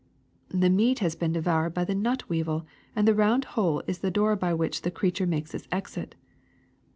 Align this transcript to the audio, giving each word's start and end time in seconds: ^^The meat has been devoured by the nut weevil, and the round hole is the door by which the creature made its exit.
^^The 0.51 0.73
meat 0.73 0.97
has 0.97 1.15
been 1.15 1.31
devoured 1.31 1.75
by 1.75 1.83
the 1.85 1.93
nut 1.93 2.27
weevil, 2.27 2.65
and 2.95 3.07
the 3.07 3.13
round 3.13 3.45
hole 3.53 3.83
is 3.85 3.99
the 3.99 4.09
door 4.09 4.35
by 4.35 4.51
which 4.51 4.81
the 4.81 4.89
creature 4.89 5.27
made 5.27 5.53
its 5.53 5.67
exit. 5.71 6.15